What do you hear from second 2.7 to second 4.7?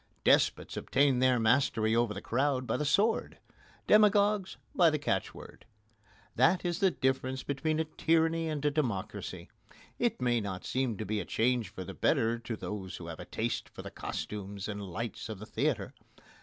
the sword: demagogues